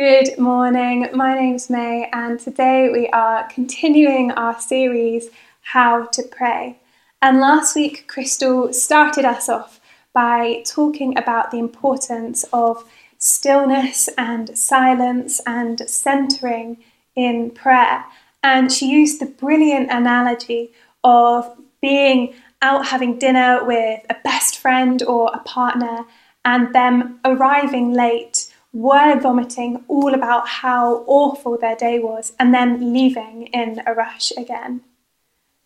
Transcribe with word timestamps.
Good 0.00 0.38
morning. 0.38 1.10
My 1.12 1.34
name's 1.34 1.68
May, 1.68 2.08
and 2.10 2.40
today 2.40 2.88
we 2.88 3.08
are 3.08 3.46
continuing 3.48 4.30
our 4.30 4.58
series, 4.58 5.28
How 5.60 6.06
to 6.06 6.22
Pray. 6.22 6.78
And 7.20 7.38
last 7.38 7.76
week, 7.76 8.06
Crystal 8.08 8.72
started 8.72 9.26
us 9.26 9.50
off 9.50 9.78
by 10.14 10.62
talking 10.64 11.18
about 11.18 11.50
the 11.50 11.58
importance 11.58 12.46
of 12.50 12.82
stillness 13.18 14.08
and 14.16 14.56
silence 14.58 15.38
and 15.46 15.86
centering 15.86 16.78
in 17.14 17.50
prayer. 17.50 18.06
And 18.42 18.72
she 18.72 18.88
used 18.88 19.20
the 19.20 19.26
brilliant 19.26 19.90
analogy 19.90 20.72
of 21.04 21.58
being 21.82 22.32
out 22.62 22.86
having 22.86 23.18
dinner 23.18 23.62
with 23.66 24.00
a 24.08 24.16
best 24.24 24.56
friend 24.56 25.02
or 25.02 25.30
a 25.34 25.40
partner 25.40 26.06
and 26.42 26.74
them 26.74 27.20
arriving 27.22 27.92
late 27.92 28.49
word 28.72 29.20
vomiting 29.20 29.84
all 29.88 30.14
about 30.14 30.48
how 30.48 31.04
awful 31.06 31.58
their 31.58 31.76
day 31.76 31.98
was, 31.98 32.32
and 32.38 32.54
then 32.54 32.92
leaving 32.92 33.48
in 33.48 33.82
a 33.86 33.94
rush 33.94 34.32
again. 34.36 34.82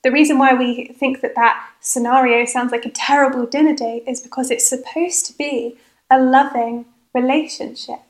The 0.03 0.13
reason 0.13 0.39
why 0.39 0.55
we 0.55 0.89
think 0.89 1.21
that 1.21 1.35
that 1.35 1.69
scenario 1.81 2.45
sounds 2.45 2.73
like 2.73 2.85
a 2.85 2.91
terrible 2.91 3.47
dinner 3.47 3.75
date 3.75 4.05
is 4.07 4.21
because 4.21 4.51
it's 4.51 4.69
supposed 4.69 5.27
to 5.27 5.37
be 5.37 5.79
a 6.11 6.21
loving 6.21 6.87
relationship. 7.15 8.01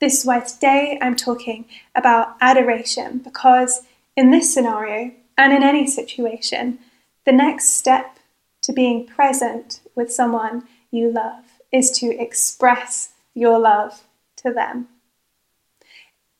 This 0.00 0.20
is 0.20 0.26
why 0.26 0.40
today 0.40 0.98
I'm 1.00 1.16
talking 1.16 1.64
about 1.94 2.36
adoration, 2.40 3.18
because 3.18 3.82
in 4.16 4.30
this 4.30 4.52
scenario, 4.52 5.12
and 5.38 5.52
in 5.52 5.62
any 5.62 5.86
situation, 5.86 6.78
the 7.24 7.32
next 7.32 7.70
step 7.70 8.18
to 8.62 8.72
being 8.72 9.06
present 9.06 9.80
with 9.94 10.12
someone 10.12 10.68
you 10.90 11.10
love 11.10 11.44
is 11.72 11.90
to 11.90 12.14
express 12.20 13.11
your 13.34 13.58
love 13.58 14.02
to 14.36 14.52
them. 14.52 14.88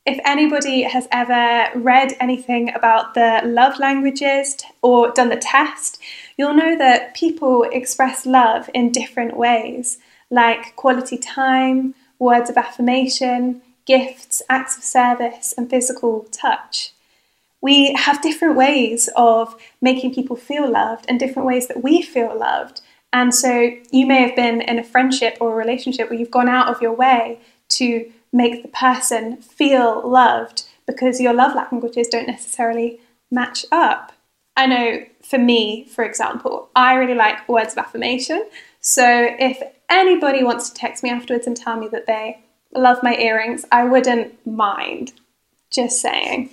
If 0.04 0.18
anybody 0.24 0.82
has 0.82 1.06
ever 1.12 1.70
read 1.78 2.16
anything 2.18 2.74
about 2.74 3.14
the 3.14 3.40
love 3.44 3.78
languages 3.78 4.56
or 4.82 5.12
done 5.12 5.28
the 5.28 5.36
test, 5.36 6.00
you'll 6.36 6.54
know 6.54 6.76
that 6.76 7.14
people 7.14 7.62
express 7.70 8.26
love 8.26 8.68
in 8.74 8.90
different 8.90 9.36
ways, 9.36 9.98
like 10.28 10.74
quality 10.74 11.16
time, 11.16 11.94
words 12.18 12.50
of 12.50 12.56
affirmation, 12.56 13.62
gifts, 13.86 14.42
acts 14.48 14.76
of 14.76 14.82
service, 14.82 15.54
and 15.56 15.70
physical 15.70 16.26
touch. 16.32 16.92
We 17.60 17.94
have 17.94 18.22
different 18.22 18.56
ways 18.56 19.08
of 19.14 19.54
making 19.80 20.14
people 20.14 20.34
feel 20.34 20.68
loved 20.68 21.04
and 21.08 21.20
different 21.20 21.46
ways 21.46 21.68
that 21.68 21.82
we 21.82 22.02
feel 22.02 22.36
loved. 22.36 22.80
And 23.12 23.34
so 23.34 23.70
you 23.90 24.06
may 24.06 24.22
have 24.26 24.34
been 24.34 24.62
in 24.62 24.78
a 24.78 24.84
friendship 24.84 25.36
or 25.40 25.52
a 25.52 25.56
relationship 25.56 26.08
where 26.08 26.18
you've 26.18 26.30
gone 26.30 26.48
out 26.48 26.68
of 26.68 26.80
your 26.80 26.92
way 26.92 27.38
to 27.70 28.10
make 28.32 28.62
the 28.62 28.68
person 28.68 29.36
feel 29.36 30.08
loved 30.08 30.64
because 30.86 31.20
your 31.20 31.34
love 31.34 31.54
languages 31.54 32.08
don't 32.08 32.26
necessarily 32.26 33.00
match 33.30 33.66
up. 33.70 34.12
I 34.56 34.66
know 34.66 35.04
for 35.22 35.38
me, 35.38 35.84
for 35.84 36.04
example, 36.04 36.68
I 36.74 36.94
really 36.94 37.14
like 37.14 37.48
words 37.48 37.72
of 37.72 37.78
affirmation. 37.78 38.46
So 38.80 39.04
if 39.38 39.62
anybody 39.88 40.42
wants 40.42 40.70
to 40.70 40.74
text 40.74 41.02
me 41.02 41.10
afterwards 41.10 41.46
and 41.46 41.56
tell 41.56 41.78
me 41.78 41.88
that 41.88 42.06
they 42.06 42.40
love 42.74 43.02
my 43.02 43.16
earrings, 43.16 43.64
I 43.70 43.84
wouldn't 43.84 44.46
mind. 44.46 45.12
Just 45.70 46.00
saying. 46.00 46.50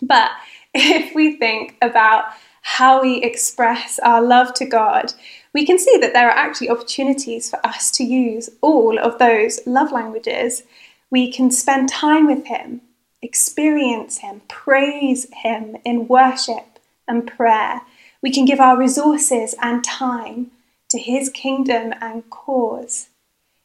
But 0.00 0.30
if 0.74 1.14
we 1.14 1.36
think 1.36 1.76
about 1.82 2.26
how 2.62 3.00
we 3.02 3.22
express 3.22 3.98
our 4.00 4.22
love 4.22 4.52
to 4.54 4.66
God, 4.66 5.12
we 5.54 5.64
can 5.64 5.78
see 5.78 5.96
that 5.98 6.12
there 6.12 6.28
are 6.28 6.36
actually 6.36 6.70
opportunities 6.70 7.48
for 7.48 7.64
us 7.66 7.90
to 7.92 8.04
use 8.04 8.50
all 8.60 8.98
of 8.98 9.18
those 9.18 9.60
love 9.66 9.92
languages. 9.92 10.62
We 11.10 11.32
can 11.32 11.50
spend 11.50 11.88
time 11.88 12.26
with 12.26 12.46
Him, 12.46 12.82
experience 13.22 14.18
Him, 14.18 14.42
praise 14.48 15.26
Him 15.32 15.76
in 15.84 16.08
worship 16.08 16.78
and 17.06 17.26
prayer. 17.26 17.80
We 18.22 18.30
can 18.30 18.44
give 18.44 18.60
our 18.60 18.76
resources 18.76 19.54
and 19.62 19.82
time 19.82 20.50
to 20.90 20.98
His 20.98 21.30
kingdom 21.30 21.94
and 22.00 22.28
cause. 22.30 23.08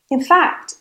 In 0.09 0.23
fact, 0.23 0.75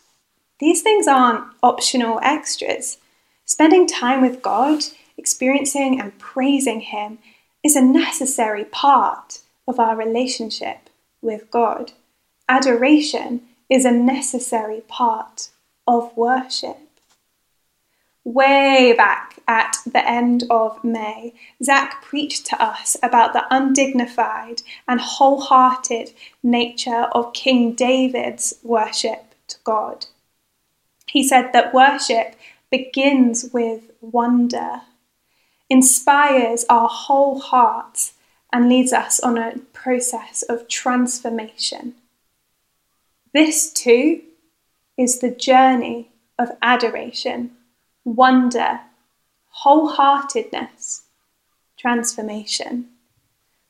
these 0.59 0.81
things 0.81 1.07
aren't 1.07 1.45
optional 1.61 2.19
extras. 2.23 2.97
Spending 3.45 3.85
time 3.85 4.21
with 4.21 4.41
God, 4.41 4.83
experiencing 5.17 5.99
and 5.99 6.17
praising 6.17 6.79
Him, 6.79 7.17
is 7.61 7.75
a 7.75 7.81
necessary 7.81 8.63
part 8.63 9.39
of 9.67 9.79
our 9.79 9.95
relationship 9.95 10.89
with 11.23 11.49
God. 11.49 11.93
Adoration 12.49 13.41
is 13.69 13.85
a 13.85 13.91
necessary 13.91 14.81
part 14.81 15.49
of 15.87 16.15
worship. 16.15 16.77
Way 18.25 18.93
back 18.95 19.39
at 19.47 19.77
the 19.85 20.07
end 20.07 20.45
of 20.49 20.81
May, 20.83 21.33
Zach 21.61 22.01
preached 22.01 22.45
to 22.47 22.61
us 22.61 22.95
about 23.03 23.33
the 23.33 23.45
undignified 23.51 24.61
and 24.87 25.01
wholehearted 25.01 26.13
nature 26.41 27.07
of 27.11 27.33
King 27.33 27.73
David's 27.73 28.53
worship 28.63 29.35
to 29.47 29.57
God. 29.65 30.05
He 31.07 31.27
said 31.27 31.51
that 31.51 31.73
worship 31.73 32.35
begins 32.71 33.49
with 33.51 33.91
wonder, 33.99 34.81
inspires 35.69 36.65
our 36.69 36.87
whole 36.87 37.39
hearts, 37.39 38.13
and 38.53 38.69
leads 38.69 38.93
us 38.93 39.19
on 39.19 39.37
a 39.37 39.57
process 39.73 40.43
of 40.43 40.67
transformation. 40.67 41.95
This 43.33 43.73
too 43.73 44.21
is 44.95 45.19
the 45.19 45.31
journey 45.31 46.11
of 46.37 46.51
adoration, 46.61 47.51
wonder, 48.05 48.81
wholeheartedness, 49.63 51.01
transformation. 51.77 52.89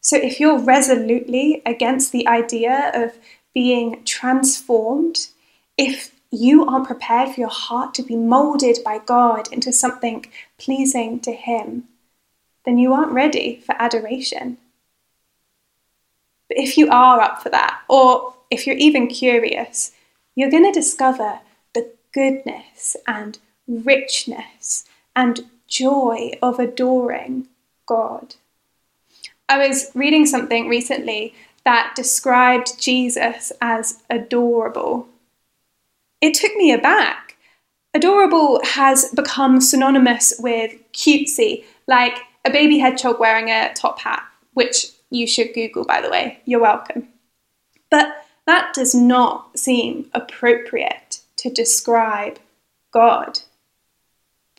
So 0.01 0.17
if 0.17 0.39
you're 0.39 0.59
resolutely 0.59 1.61
against 1.65 2.11
the 2.11 2.27
idea 2.27 2.91
of 2.93 3.13
being 3.53 4.03
transformed, 4.03 5.27
if 5.77 6.13
you 6.29 6.65
aren't 6.65 6.87
prepared 6.87 7.29
for 7.29 7.39
your 7.39 7.49
heart 7.49 7.93
to 7.93 8.03
be 8.03 8.17
molded 8.17 8.79
by 8.83 8.97
God 8.97 9.47
into 9.53 9.71
something 9.71 10.25
pleasing 10.57 11.21
to 11.21 11.31
Him, 11.31 11.85
then 12.65 12.77
you 12.77 12.91
aren't 12.93 13.13
ready 13.13 13.61
for 13.65 13.75
adoration. 13.79 14.57
But 16.53 16.63
if 16.63 16.77
you 16.77 16.87
are 16.91 17.19
up 17.19 17.41
for 17.41 17.49
that, 17.49 17.81
or 17.89 18.35
if 18.51 18.67
you're 18.67 18.75
even 18.75 19.07
curious, 19.07 19.91
you're 20.35 20.51
going 20.51 20.71
to 20.71 20.79
discover 20.79 21.39
the 21.73 21.91
goodness 22.13 22.95
and 23.07 23.39
richness 23.67 24.85
and 25.15 25.45
joy 25.67 26.33
of 26.43 26.59
adoring 26.59 27.47
God. 27.87 28.35
I 29.49 29.67
was 29.67 29.89
reading 29.95 30.27
something 30.27 30.69
recently 30.69 31.33
that 31.65 31.93
described 31.95 32.79
Jesus 32.79 33.51
as 33.59 34.03
adorable. 34.11 35.07
It 36.21 36.35
took 36.35 36.55
me 36.55 36.71
aback. 36.71 37.35
Adorable 37.95 38.61
has 38.63 39.09
become 39.09 39.59
synonymous 39.59 40.35
with 40.37 40.75
cutesy, 40.93 41.63
like 41.87 42.19
a 42.45 42.51
baby 42.51 42.77
hedgehog 42.77 43.19
wearing 43.19 43.49
a 43.49 43.73
top 43.73 43.99
hat, 44.01 44.23
which 44.53 44.92
you 45.13 45.27
should 45.27 45.53
Google, 45.53 45.85
by 45.85 46.01
the 46.01 46.09
way. 46.09 46.39
You're 46.45 46.59
welcome. 46.59 47.07
But 47.91 48.25
that 48.47 48.73
does 48.73 48.95
not 48.95 49.57
seem 49.57 50.09
appropriate 50.13 51.21
to 51.37 51.49
describe 51.49 52.39
God. 52.91 53.39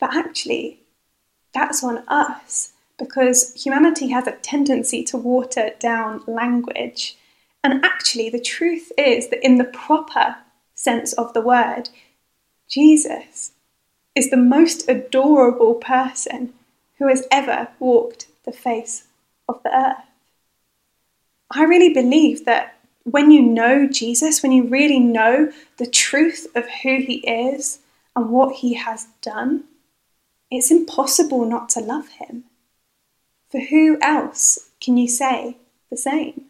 But 0.00 0.14
actually, 0.14 0.81
that's 1.53 1.82
on 1.82 2.04
us 2.09 2.72
because 2.98 3.53
humanity 3.54 4.09
has 4.09 4.28
a 4.28 4.32
tendency 4.32 5.03
to 5.04 5.16
water 5.16 5.70
down 5.81 6.22
language. 6.26 7.16
And 7.64 7.84
actually, 7.84 8.31
the 8.31 8.41
truth 8.41 8.93
is 8.97 9.31
that 9.31 9.44
in 9.44 9.59
the 9.59 9.64
proper 9.64 10.37
sense 10.75 11.12
of 11.14 11.32
the 11.32 11.41
word, 11.41 11.88
Jesus 12.69 13.53
is 14.14 14.31
the 14.31 14.37
most 14.37 14.88
adorable 14.88 15.75
person 15.75 16.55
who 16.99 17.08
has 17.08 17.26
ever 17.32 17.69
walked 17.81 18.29
the 18.44 18.52
face 18.52 19.08
of 19.49 19.61
the 19.64 19.76
earth. 19.76 20.05
I 21.50 21.64
really 21.64 21.93
believe 21.93 22.44
that 22.44 22.79
when 23.05 23.31
you 23.31 23.43
know 23.43 23.87
Jesus, 23.87 24.43
when 24.43 24.52
you 24.52 24.64
really 24.64 24.99
know 24.99 25.52
the 25.76 25.87
truth 25.87 26.46
of 26.55 26.64
who 26.82 26.96
he 26.96 27.17
is 27.26 27.81
and 28.17 28.31
what 28.31 28.56
he 28.56 28.75
has 28.75 29.08
done, 29.20 29.64
it's 30.50 30.70
impossible 30.70 31.44
not 31.44 31.69
to 31.70 31.81
love 31.81 32.08
him. 32.08 32.44
For 33.50 33.61
who 33.61 33.99
else 34.00 34.70
can 34.81 34.96
you 34.96 35.08
say 35.08 35.58
the 35.91 35.96
same? 35.96 36.46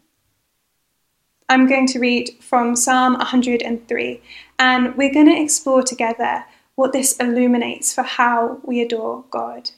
I'm 1.49 1.67
going 1.67 1.87
to 1.89 1.99
read 1.99 2.31
from 2.41 2.75
Psalm 2.75 3.15
103, 3.15 4.23
and 4.59 4.97
we're 4.97 5.13
going 5.13 5.27
to 5.27 5.43
explore 5.43 5.83
together 5.83 6.45
what 6.75 6.93
this 6.93 7.17
illuminates 7.19 7.93
for 7.95 8.03
how 8.03 8.61
we 8.65 8.81
adore 8.81 9.25
God. 9.31 9.71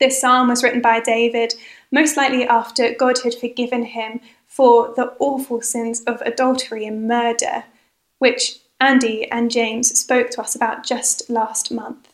This 0.00 0.20
psalm 0.20 0.48
was 0.48 0.62
written 0.62 0.80
by 0.80 1.00
David, 1.00 1.54
most 1.90 2.16
likely 2.16 2.46
after 2.46 2.94
God 2.94 3.18
had 3.22 3.34
forgiven 3.34 3.84
him 3.84 4.20
for 4.46 4.92
the 4.94 5.14
awful 5.18 5.60
sins 5.60 6.02
of 6.04 6.20
adultery 6.22 6.86
and 6.86 7.08
murder, 7.08 7.64
which 8.18 8.58
Andy 8.80 9.30
and 9.30 9.50
James 9.50 9.98
spoke 9.98 10.30
to 10.30 10.40
us 10.40 10.54
about 10.54 10.84
just 10.84 11.30
last 11.30 11.72
month. 11.72 12.08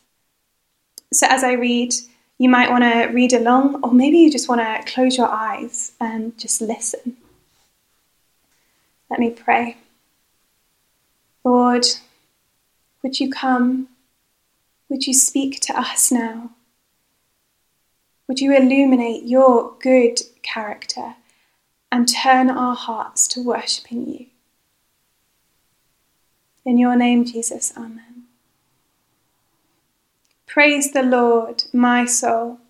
So, 1.13 1.27
as 1.29 1.43
I 1.43 1.53
read, 1.53 1.93
you 2.39 2.49
might 2.49 2.71
want 2.71 2.85
to 2.85 3.13
read 3.13 3.33
along, 3.33 3.81
or 3.83 3.93
maybe 3.93 4.19
you 4.19 4.31
just 4.31 4.49
want 4.49 4.61
to 4.61 4.93
close 4.93 5.17
your 5.19 5.29
eyes 5.29 5.93
and 6.01 6.37
just 6.39 6.61
listen. 6.61 7.17
Let 9.11 9.21
me 9.21 9.31
pray. 9.31 9.77
Lord, 11.45 11.85
would 13.03 13.19
you 13.19 13.31
come? 13.31 13.89
Would 14.89 15.07
you 15.07 15.15
speak 15.15 15.61
to 15.61 15.79
us 15.79 16.13
now? 16.13 16.51
Would 18.31 18.39
you 18.39 18.57
illuminate 18.57 19.25
your 19.25 19.75
good 19.81 20.21
character 20.43 21.17
and 21.91 22.09
turn 22.09 22.49
our 22.49 22.77
hearts 22.77 23.27
to 23.27 23.43
worshipping 23.43 24.07
you? 24.07 24.27
In 26.65 26.79
your 26.79 26.95
name, 26.95 27.25
Jesus, 27.25 27.73
Amen. 27.77 28.27
Praise 30.47 30.93
the 30.93 31.03
Lord, 31.03 31.65
my 31.73 32.05
soul, 32.05 32.61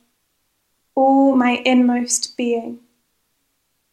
all 0.95 1.37
my 1.37 1.61
inmost 1.67 2.39
being. 2.39 2.79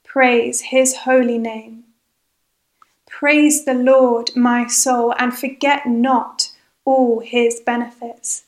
Praise 0.06 0.62
his 0.62 1.00
holy 1.00 1.38
name. 1.38 1.84
Praise 3.10 3.66
the 3.66 3.74
Lord, 3.74 4.32
my 4.38 4.68
soul, 4.68 5.14
and 5.20 5.38
forget 5.38 5.86
not 5.86 6.54
all 6.86 7.20
his 7.20 7.60
benefits, 7.60 8.46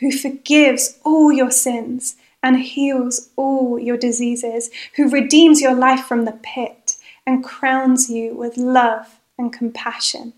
who 0.00 0.10
forgives 0.10 0.98
all 1.04 1.30
your 1.30 1.52
sins 1.52 2.16
and 2.42 2.58
heals 2.58 3.30
all 3.36 3.78
your 3.78 3.96
diseases, 3.96 4.70
who 4.96 5.08
redeems 5.08 5.60
your 5.60 5.74
life 5.74 6.04
from 6.04 6.24
the 6.24 6.38
pit 6.42 6.96
and 7.26 7.44
crowns 7.44 8.10
you 8.10 8.34
with 8.34 8.56
love 8.56 9.20
and 9.38 9.52
compassion, 9.52 10.32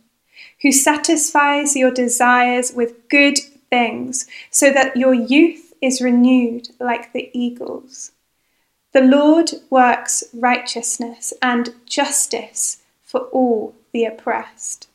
who 0.63 0.73
satisfies 0.73 1.77
your 1.77 1.91
desires 1.91 2.73
with 2.73 3.09
good 3.09 3.39
things, 3.71 4.27
so 4.51 4.73
that 4.73 4.97
your 4.97 5.15
youth 5.15 5.73
is 5.81 6.01
renewed 6.01 6.69
like 6.79 7.13
the 7.13 7.31
eagles. 7.33 8.13
The 8.93 9.01
Lord 9.01 9.51
works 9.71 10.23
righteousness 10.35 11.33
and 11.41 11.75
justice 11.87 12.79
for 13.03 13.23
all 13.33 13.75
the 13.93 14.05
oppressed. 14.05 14.89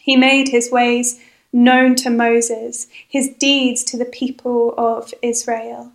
He 0.00 0.16
made 0.16 0.48
his 0.48 0.70
ways 0.70 1.20
known 1.52 1.94
to 1.94 2.10
Moses, 2.10 2.88
his 3.08 3.28
deeds 3.28 3.84
to 3.84 3.96
the 3.96 4.04
people 4.04 4.74
of 4.76 5.14
Israel. 5.22 5.92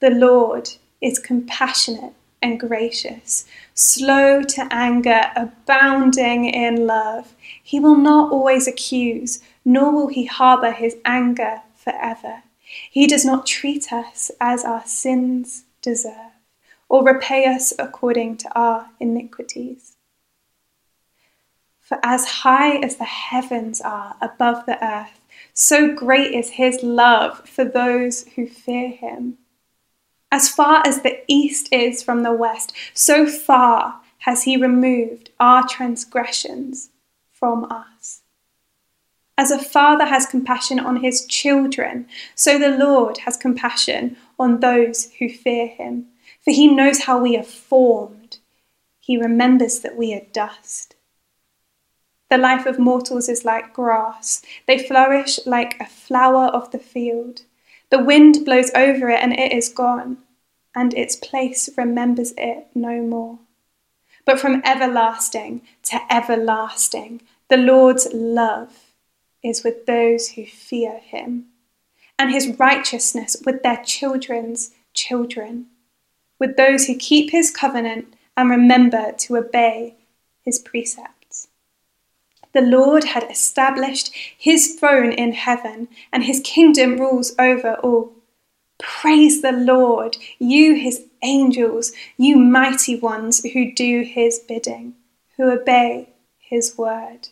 The 0.00 0.10
Lord 0.10 0.70
is 1.02 1.18
compassionate 1.18 2.14
and 2.40 2.58
gracious, 2.58 3.44
slow 3.74 4.42
to 4.42 4.66
anger, 4.70 5.30
abounding 5.36 6.46
in 6.46 6.86
love. 6.86 7.34
He 7.62 7.78
will 7.78 7.96
not 7.96 8.32
always 8.32 8.66
accuse, 8.66 9.40
nor 9.62 9.92
will 9.92 10.08
he 10.08 10.24
harbour 10.24 10.70
his 10.70 10.96
anger 11.04 11.60
forever. 11.74 12.44
He 12.90 13.06
does 13.06 13.26
not 13.26 13.46
treat 13.46 13.92
us 13.92 14.30
as 14.40 14.64
our 14.64 14.86
sins 14.86 15.64
deserve, 15.82 16.32
or 16.88 17.04
repay 17.04 17.44
us 17.44 17.74
according 17.78 18.38
to 18.38 18.58
our 18.58 18.88
iniquities. 19.00 19.96
For 21.78 21.98
as 22.02 22.24
high 22.24 22.76
as 22.76 22.96
the 22.96 23.04
heavens 23.04 23.82
are 23.82 24.16
above 24.22 24.64
the 24.64 24.82
earth, 24.82 25.20
so 25.52 25.92
great 25.94 26.32
is 26.32 26.50
his 26.50 26.82
love 26.82 27.46
for 27.46 27.64
those 27.64 28.26
who 28.36 28.46
fear 28.46 28.88
him. 28.88 29.36
As 30.32 30.48
far 30.48 30.86
as 30.86 31.02
the 31.02 31.20
east 31.26 31.68
is 31.72 32.02
from 32.02 32.22
the 32.22 32.32
west, 32.32 32.72
so 32.94 33.26
far 33.26 34.00
has 34.18 34.44
he 34.44 34.56
removed 34.56 35.30
our 35.40 35.66
transgressions 35.66 36.90
from 37.32 37.64
us. 37.64 38.22
As 39.36 39.50
a 39.50 39.58
father 39.58 40.04
has 40.04 40.26
compassion 40.26 40.78
on 40.78 40.96
his 40.96 41.24
children, 41.24 42.06
so 42.34 42.58
the 42.58 42.76
Lord 42.76 43.18
has 43.18 43.36
compassion 43.36 44.16
on 44.38 44.60
those 44.60 45.10
who 45.18 45.30
fear 45.30 45.66
him. 45.66 46.06
For 46.44 46.52
he 46.52 46.68
knows 46.68 47.00
how 47.00 47.20
we 47.20 47.36
are 47.36 47.42
formed, 47.42 48.38
he 48.98 49.16
remembers 49.16 49.80
that 49.80 49.96
we 49.96 50.14
are 50.14 50.26
dust. 50.32 50.94
The 52.28 52.38
life 52.38 52.66
of 52.66 52.78
mortals 52.78 53.28
is 53.28 53.44
like 53.44 53.72
grass, 53.72 54.42
they 54.66 54.78
flourish 54.78 55.40
like 55.46 55.80
a 55.80 55.86
flower 55.86 56.46
of 56.48 56.70
the 56.70 56.78
field. 56.78 57.42
The 57.90 58.02
wind 58.02 58.44
blows 58.44 58.70
over 58.74 59.10
it 59.10 59.20
and 59.22 59.32
it 59.32 59.52
is 59.52 59.68
gone, 59.68 60.18
and 60.74 60.94
its 60.94 61.16
place 61.16 61.68
remembers 61.76 62.32
it 62.38 62.68
no 62.74 63.02
more. 63.02 63.38
But 64.24 64.38
from 64.38 64.62
everlasting 64.64 65.62
to 65.84 66.00
everlasting, 66.10 67.22
the 67.48 67.56
Lord's 67.56 68.08
love 68.12 68.94
is 69.42 69.64
with 69.64 69.86
those 69.86 70.30
who 70.30 70.46
fear 70.46 70.98
him, 70.98 71.46
and 72.18 72.30
his 72.30 72.58
righteousness 72.58 73.36
with 73.44 73.62
their 73.62 73.82
children's 73.84 74.70
children, 74.94 75.66
with 76.38 76.56
those 76.56 76.86
who 76.86 76.96
keep 76.96 77.30
his 77.30 77.50
covenant 77.50 78.14
and 78.36 78.50
remember 78.50 79.12
to 79.12 79.36
obey 79.36 79.96
his 80.42 80.58
precepts 80.58 81.19
the 82.52 82.60
Lord 82.60 83.04
had 83.04 83.30
established 83.30 84.12
his 84.36 84.74
throne 84.74 85.12
in 85.12 85.32
heaven, 85.32 85.88
and 86.12 86.24
his 86.24 86.40
kingdom 86.40 86.96
rules 86.98 87.32
over 87.38 87.74
all. 87.76 88.12
Praise 88.78 89.42
the 89.42 89.52
Lord, 89.52 90.16
you 90.38 90.74
his 90.74 91.04
angels, 91.22 91.92
you 92.16 92.36
mighty 92.36 92.98
ones 92.98 93.44
who 93.52 93.72
do 93.72 94.02
his 94.02 94.38
bidding, 94.38 94.94
who 95.36 95.50
obey 95.50 96.08
his 96.38 96.76
word. 96.76 97.28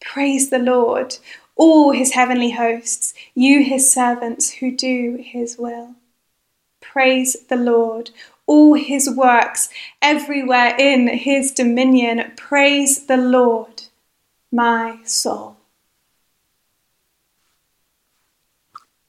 Praise 0.00 0.50
the 0.50 0.58
Lord, 0.58 1.16
all 1.56 1.92
his 1.92 2.12
heavenly 2.12 2.50
hosts, 2.50 3.14
you 3.34 3.64
his 3.64 3.90
servants 3.90 4.50
who 4.50 4.70
do 4.70 5.16
his 5.20 5.56
will. 5.56 5.94
Praise 6.80 7.36
the 7.48 7.56
Lord, 7.56 8.10
all 8.46 8.74
his 8.74 9.08
works, 9.08 9.68
everywhere 10.02 10.74
in 10.78 11.08
his 11.08 11.52
dominion. 11.52 12.32
Praise 12.36 13.06
the 13.06 13.16
Lord 13.16 13.77
my 14.50 14.98
soul. 15.04 15.56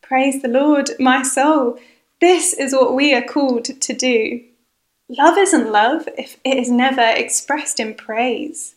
Praise 0.01 0.41
the 0.41 0.47
Lord, 0.47 0.89
my 0.99 1.21
soul. 1.21 1.77
This 2.19 2.53
is 2.53 2.73
what 2.73 2.95
we 2.95 3.13
are 3.13 3.21
called 3.21 3.65
to 3.65 3.93
do. 3.93 4.43
Love 5.07 5.37
isn't 5.37 5.71
love 5.71 6.09
if 6.17 6.37
it 6.43 6.57
is 6.57 6.69
never 6.69 7.13
expressed 7.15 7.79
in 7.79 7.93
praise. 7.93 8.75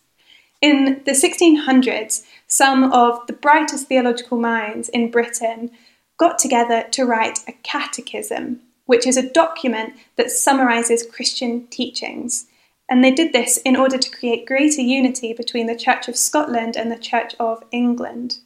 In 0.60 1.02
the 1.04 1.12
1600s, 1.12 2.24
some 2.46 2.92
of 2.92 3.26
the 3.26 3.32
brightest 3.32 3.88
theological 3.88 4.38
minds 4.38 4.88
in 4.90 5.10
Britain 5.10 5.70
got 6.18 6.38
together 6.38 6.86
to 6.92 7.04
write 7.04 7.40
a 7.48 7.52
catechism, 7.64 8.60
which 8.86 9.06
is 9.06 9.16
a 9.16 9.28
document 9.28 9.94
that 10.16 10.31
summarises 10.31 11.04
Christian 11.04 11.66
teachings 11.66 12.46
and 12.93 13.03
they 13.03 13.11
did 13.11 13.32
this 13.32 13.56
in 13.65 13.75
order 13.75 13.96
to 13.96 14.11
create 14.11 14.44
greater 14.44 14.82
unity 14.82 15.32
between 15.32 15.67
the 15.67 15.75
Church 15.75 16.08
of 16.08 16.17
Scotland 16.17 16.77
and 16.77 16.93
the 16.93 16.99
Church 16.99 17.34
of 17.41 17.65
England. 17.70 18.37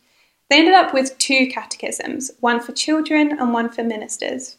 They 0.49 0.61
ended 0.61 0.75
up 0.75 0.95
with 0.95 1.19
two 1.19 1.49
catechisms, 1.49 2.31
one 2.39 2.61
for 2.61 2.71
children 2.71 3.37
and 3.41 3.53
one 3.53 3.71
for 3.71 3.83
ministers. 3.83 4.57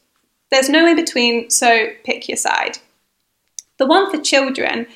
There's 0.51 0.67
no 0.67 0.85
in 0.85 0.97
between, 0.97 1.49
so 1.49 1.87
pick 2.03 2.27
your 2.27 2.35
side. 2.35 2.79
The 3.77 3.85
one 3.85 4.11
for 4.11 4.21
children, 4.21 4.87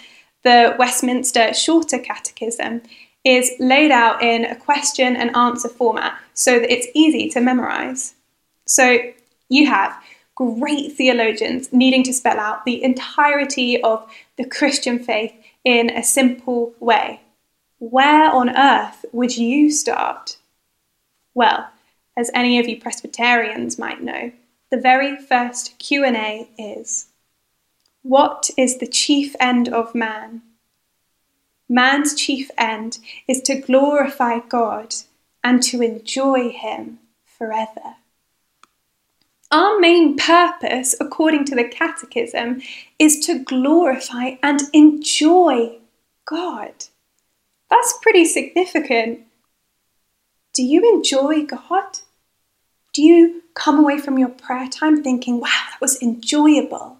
the 0.44 0.76
Westminster 0.78 1.54
Shorter 1.54 1.98
Catechism, 1.98 2.82
is 3.24 3.50
laid 3.62 3.92
out 3.92 4.22
in 4.22 4.44
a 4.44 4.58
question 4.58 5.16
and 5.16 5.34
answer 5.38 5.70
format 5.70 6.20
so 6.34 6.60
that 6.60 6.70
it's 6.70 6.88
easy 6.94 7.30
to 7.30 7.40
memorize. 7.40 8.14
So 8.68 9.00
you 9.48 9.68
have 9.68 9.98
great 10.42 10.94
theologians 10.94 11.72
needing 11.72 12.04
to 12.04 12.14
spell 12.14 12.40
out 12.40 12.66
the 12.66 12.84
entirety 12.84 13.82
of 13.82 14.10
the 14.38 14.46
Christian 14.46 14.98
faith 15.00 15.34
in 15.64 15.90
a 15.90 16.04
simple 16.04 16.74
way. 16.80 17.22
Where 17.80 18.30
on 18.32 18.56
earth 18.56 19.06
would 19.12 19.38
you 19.38 19.72
start? 19.72 20.38
Well, 21.34 21.70
as 22.18 22.32
any 22.34 22.60
of 22.60 22.68
you 22.68 22.80
Presbyterians 22.80 23.80
might 23.80 24.02
know, 24.02 24.32
the 24.70 24.78
very 24.78 25.16
first 25.18 25.78
Q&A 25.80 26.50
is 26.58 27.08
What 28.02 28.50
is 28.58 28.78
the 28.78 28.88
chief 28.88 29.36
end 29.40 29.70
of 29.70 29.94
man? 29.94 30.42
Man's 31.70 32.16
chief 32.16 32.52
end 32.58 33.00
is 33.28 33.42
to 33.44 33.56
glorify 33.56 34.40
God 34.40 34.96
and 35.44 35.64
to 35.64 35.82
enjoy 35.82 36.50
him 36.50 37.00
forever. 37.26 37.96
Our 39.52 39.80
main 39.80 40.16
purpose, 40.16 40.96
according 41.02 41.46
to 41.46 41.56
the 41.56 41.66
Catechism, 41.66 42.62
is 42.98 43.20
to 43.26 43.44
glorify 43.44 44.36
and 44.42 44.62
enjoy 44.72 45.78
God. 46.26 46.74
That's 47.70 47.98
pretty 48.02 48.26
significant. 48.26 49.22
Do 50.54 50.64
you 50.64 50.96
enjoy 50.96 51.46
God? 51.46 52.00
Do 52.94 53.02
you 53.02 53.44
come 53.54 53.80
away 53.80 53.98
from 53.98 54.18
your 54.18 54.30
prayer 54.30 54.70
time 54.70 55.04
thinking, 55.04 55.40
wow, 55.40 55.48
that 55.48 55.82
was 55.82 56.02
enjoyable? 56.02 56.98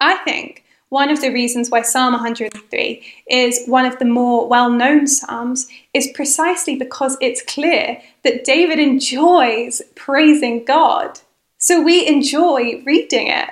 I 0.00 0.16
think 0.16 0.63
one 0.94 1.10
of 1.10 1.20
the 1.20 1.32
reasons 1.32 1.70
why 1.70 1.82
Psalm 1.82 2.12
103 2.12 3.04
is 3.28 3.66
one 3.66 3.84
of 3.84 3.98
the 3.98 4.04
more 4.04 4.48
well 4.48 4.70
known 4.70 5.08
Psalms 5.08 5.66
is 5.92 6.12
precisely 6.14 6.76
because 6.76 7.16
it's 7.20 7.42
clear 7.42 8.00
that 8.22 8.44
David 8.44 8.78
enjoys 8.78 9.82
praising 9.96 10.64
God. 10.64 11.18
So 11.58 11.82
we 11.82 12.06
enjoy 12.06 12.80
reading 12.86 13.26
it. 13.26 13.50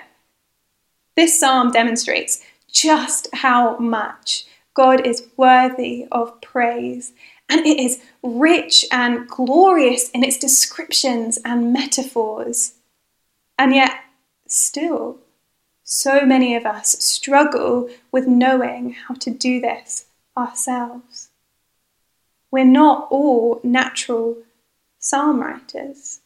This 1.17 1.41
Psalm 1.41 1.73
demonstrates 1.73 2.45
just 2.71 3.29
how 3.35 3.77
much 3.77 4.45
God 4.75 5.05
is 5.05 5.27
worthy 5.37 6.07
of 6.13 6.41
praise, 6.43 7.13
and 7.49 7.67
it 7.67 7.81
is 7.81 8.01
rich 8.23 8.85
and 8.93 9.29
glorious 9.29 10.11
in 10.11 10.23
its 10.23 10.39
descriptions 10.39 11.41
and 11.45 11.73
metaphors. 11.73 12.75
And 13.59 13.75
yet, 13.75 13.93
still, 14.47 15.19
so 15.93 16.25
many 16.25 16.57
of 16.57 16.65
us 16.65 16.97
struggle 17.05 17.87
with 18.11 18.27
knowing 18.27 18.93
how 18.93 19.15
to 19.15 19.31
do 19.31 19.61
this 19.61 20.07
ourselves. 20.35 21.29
We're 22.51 22.65
not 22.65 23.09
all 23.11 23.61
natural 23.63 24.39
psalm 24.99 25.41
writers. 25.41 26.21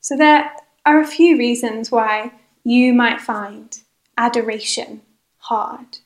So, 0.00 0.16
there 0.16 0.50
are 0.86 0.98
a 0.98 1.06
few 1.06 1.36
reasons 1.36 1.90
why 1.90 2.32
you 2.64 2.94
might 2.94 3.20
find 3.20 3.78
adoration 4.16 5.02
hard. 5.36 5.98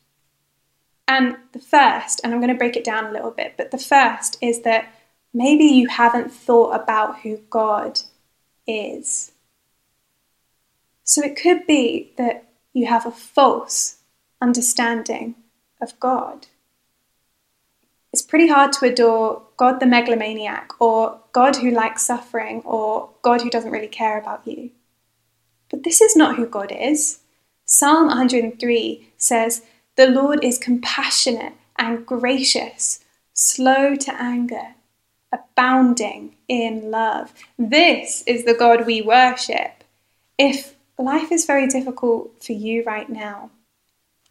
And 1.07 1.37
the 1.53 1.61
first, 1.61 2.21
and 2.25 2.35
I'm 2.35 2.41
going 2.41 2.53
to 2.53 2.59
break 2.59 2.77
it 2.77 2.83
down 2.83 3.07
a 3.07 3.13
little 3.13 3.31
bit, 3.31 3.55
but 3.57 3.71
the 3.71 3.79
first 3.79 4.37
is 4.41 4.63
that 4.63 4.93
maybe 5.33 5.65
you 5.65 5.87
haven't 5.87 6.33
thought 6.33 6.75
about 6.75 7.21
who 7.21 7.37
God 7.51 8.01
is. 8.67 9.31
So 11.05 11.23
it 11.23 11.37
could 11.37 11.67
be 11.67 12.13
that 12.17 12.49
you 12.73 12.87
have 12.87 13.07
a 13.07 13.11
false 13.11 13.99
understanding 14.41 15.37
of 15.81 15.99
God. 16.01 16.47
It's 18.13 18.23
pretty 18.23 18.49
hard 18.49 18.73
to 18.75 18.87
adore 18.87 19.43
God 19.57 19.81
the 19.81 19.87
megalomaniac, 19.87 20.73
or 20.81 21.21
God 21.33 21.57
who 21.57 21.71
likes 21.71 22.07
suffering, 22.07 22.63
or 22.65 23.11
God 23.23 23.43
who 23.43 23.51
doesn't 23.51 23.71
really 23.71 23.89
care 23.89 24.19
about 24.19 24.47
you. 24.47 24.71
But 25.71 25.83
this 25.83 26.01
is 26.01 26.17
not 26.17 26.37
who 26.37 26.47
God 26.47 26.73
is. 26.73 27.21
Psalm 27.65 28.07
103 28.07 29.13
says, 29.17 29.63
The 29.97 30.07
Lord 30.07 30.45
is 30.45 30.59
compassionate 30.59 31.55
and 31.77 32.07
gracious, 32.07 33.05
slow 33.33 33.97
to 33.97 34.15
anger, 34.15 34.75
abounding 35.33 36.37
in 36.47 36.91
love. 36.91 37.35
This 37.59 38.23
is 38.27 38.45
the 38.45 38.55
God 38.55 38.87
we 38.87 39.03
worship. 39.03 39.83
If 40.39 40.75
life 40.99 41.33
is 41.33 41.47
very 41.47 41.67
difficult 41.67 42.43
for 42.43 42.53
you 42.53 42.85
right 42.85 43.09
now, 43.09 43.51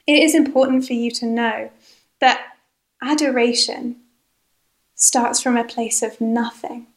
it 0.08 0.20
is 0.20 0.36
important 0.36 0.86
for 0.86 0.94
you 0.94 1.12
to 1.12 1.26
know 1.26 1.72
that 2.20 2.58
adoration 3.02 3.98
starts 4.96 5.42
from 5.42 5.58
a 5.58 5.64
place 5.64 6.02
of 6.02 6.20
nothing, 6.22 6.88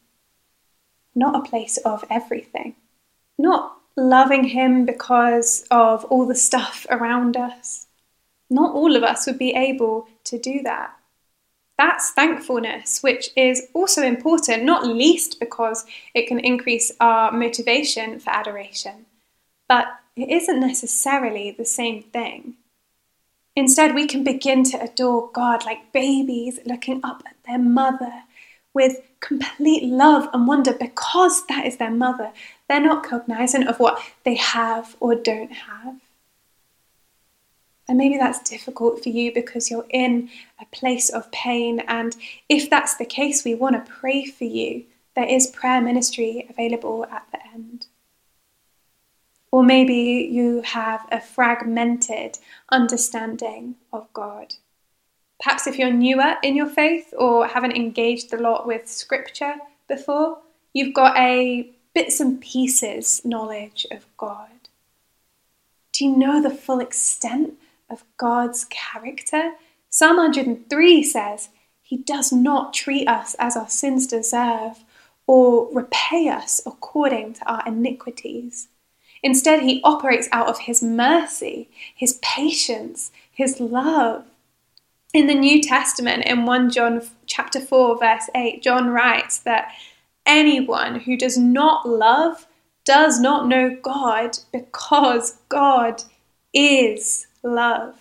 not 1.15 1.35
a 1.35 1.49
place 1.49 1.77
of 1.77 2.05
everything. 2.09 2.75
Not 3.37 3.77
loving 3.95 4.45
Him 4.45 4.85
because 4.85 5.65
of 5.69 6.05
all 6.05 6.25
the 6.25 6.35
stuff 6.35 6.85
around 6.89 7.35
us. 7.35 7.87
Not 8.49 8.73
all 8.73 8.95
of 8.95 9.03
us 9.03 9.27
would 9.27 9.37
be 9.37 9.53
able 9.53 10.07
to 10.25 10.39
do 10.39 10.61
that. 10.63 10.93
That's 11.77 12.11
thankfulness, 12.11 13.03
which 13.03 13.29
is 13.35 13.67
also 13.73 14.01
important, 14.01 14.63
not 14.63 14.87
least 14.87 15.39
because 15.39 15.85
it 16.15 16.27
can 16.27 16.39
increase 16.39 16.91
our 16.99 17.31
motivation 17.31 18.19
for 18.19 18.31
adoration 18.31 19.05
but 19.67 19.87
it 20.15 20.29
isn't 20.29 20.59
necessarily 20.59 21.51
the 21.51 21.65
same 21.65 22.03
thing. 22.03 22.55
Instead, 23.55 23.95
we 23.95 24.05
can 24.05 24.23
begin 24.23 24.63
to 24.65 24.81
adore 24.81 25.31
God 25.31 25.65
like 25.65 25.91
babies 25.91 26.59
looking 26.65 26.99
up 27.03 27.23
at 27.25 27.35
their 27.47 27.59
mother 27.59 28.23
with 28.73 28.97
complete 29.19 29.83
love 29.83 30.29
and 30.31 30.47
wonder 30.47 30.73
because 30.73 31.45
that 31.47 31.65
is 31.65 31.77
their 31.77 31.91
mother. 31.91 32.31
They're 32.69 32.79
not 32.79 33.03
cognizant 33.03 33.67
of 33.67 33.79
what 33.79 33.99
they 34.23 34.35
have 34.35 34.95
or 34.99 35.15
don't 35.15 35.51
have. 35.51 35.95
And 37.87 37.97
maybe 37.97 38.17
that's 38.17 38.47
difficult 38.47 39.01
for 39.01 39.09
you 39.09 39.33
because 39.33 39.71
you're 39.71 39.87
in 39.89 40.29
a 40.59 40.65
place 40.65 41.09
of 41.09 41.31
pain. 41.31 41.79
And 41.87 42.15
if 42.49 42.69
that's 42.69 42.97
the 42.97 43.05
case, 43.05 43.43
we 43.43 43.55
want 43.55 43.83
to 43.83 43.91
pray 43.91 44.25
for 44.25 44.43
you. 44.43 44.83
There 45.15 45.25
is 45.25 45.47
prayer 45.47 45.81
ministry 45.81 46.45
available 46.49 47.05
at 47.05 47.25
the 47.31 47.39
end. 47.53 47.87
Or 49.57 49.63
maybe 49.63 50.29
you 50.31 50.61
have 50.61 51.07
a 51.11 51.19
fragmented 51.19 52.37
understanding 52.71 53.73
of 53.91 54.05
God. 54.13 54.53
Perhaps 55.41 55.65
if 55.65 55.79
you're 55.79 55.91
newer 55.91 56.35
in 56.43 56.55
your 56.55 56.67
faith 56.67 57.11
or 57.17 57.47
haven't 57.47 57.75
engaged 57.75 58.31
a 58.31 58.37
lot 58.37 58.67
with 58.67 58.87
scripture 58.87 59.55
before, 59.87 60.37
you've 60.73 60.93
got 60.93 61.17
a 61.17 61.71
bits 61.95 62.19
and 62.19 62.39
pieces 62.39 63.23
knowledge 63.25 63.87
of 63.89 64.05
God. 64.15 64.69
Do 65.91 66.05
you 66.05 66.15
know 66.15 66.39
the 66.39 66.51
full 66.51 66.79
extent 66.79 67.55
of 67.89 68.03
God's 68.17 68.63
character? 68.65 69.53
Psalm 69.89 70.17
103 70.17 71.01
says, 71.01 71.49
He 71.81 71.97
does 71.97 72.31
not 72.31 72.75
treat 72.75 73.07
us 73.07 73.35
as 73.39 73.57
our 73.57 73.69
sins 73.69 74.05
deserve 74.05 74.83
or 75.25 75.67
repay 75.73 76.29
us 76.29 76.61
according 76.63 77.33
to 77.33 77.51
our 77.51 77.63
iniquities. 77.65 78.67
Instead, 79.23 79.61
he 79.61 79.81
operates 79.83 80.27
out 80.31 80.47
of 80.47 80.59
his 80.59 80.81
mercy, 80.83 81.69
his 81.95 82.19
patience, 82.21 83.11
his 83.31 83.59
love. 83.59 84.25
In 85.13 85.27
the 85.27 85.33
New 85.33 85.61
Testament, 85.61 86.25
in 86.25 86.45
1 86.45 86.71
John 86.71 87.01
chapter 87.25 87.59
4, 87.59 87.97
verse 87.97 88.29
8, 88.35 88.61
John 88.61 88.89
writes 88.89 89.39
that 89.39 89.71
anyone 90.25 90.99
who 90.99 91.17
does 91.17 91.37
not 91.37 91.87
love 91.87 92.47
does 92.85 93.19
not 93.19 93.47
know 93.47 93.75
God 93.81 94.37
because 94.51 95.37
God 95.49 96.03
is 96.53 97.27
love. 97.43 97.95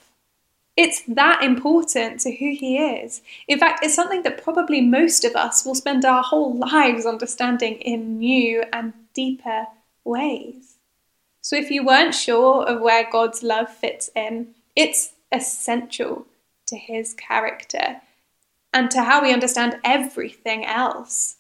It's 0.77 1.03
that 1.09 1.43
important 1.43 2.21
to 2.21 2.31
who 2.31 2.51
he 2.51 2.77
is. 2.77 3.23
In 3.49 3.59
fact, 3.59 3.83
it's 3.83 3.95
something 3.95 4.23
that 4.25 4.43
probably 4.43 4.83
most 4.83 5.25
of 5.25 5.35
us 5.35 5.65
will 5.65 5.75
spend 5.75 6.05
our 6.05 6.23
whole 6.23 6.55
lives 6.55 7.07
understanding 7.07 7.77
in 7.77 8.19
new 8.19 8.63
and 8.73 8.93
deeper 9.15 9.67
ways. 10.05 10.66
So 11.47 11.55
if 11.55 11.71
you 11.71 11.87
weren't 11.87 12.13
sure 12.13 12.65
of 12.65 12.81
where 12.81 13.09
God's 13.09 13.45
love 13.45 13.73
fits 13.73 14.11
in, 14.17 14.57
it's 14.75 15.13
essential 15.31 16.27
to 16.67 16.77
his 16.77 17.15
character 17.15 18.01
and 18.75 18.91
to 18.91 19.05
how 19.05 19.23
we 19.23 19.33
understand 19.33 19.79
everything 19.85 20.67
else. 20.67 21.37